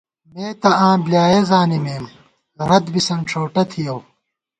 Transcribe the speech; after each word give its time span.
مے 0.33 0.45
تہ 0.61 0.69
آں 0.85 0.95
بۡلیایَہ 1.03 1.41
زانِمېم 1.49 2.03
رت 2.69 2.85
بِسَن 2.93 3.19
ݭؤٹہ 3.29 3.63
تھِیَؤ 3.69 3.97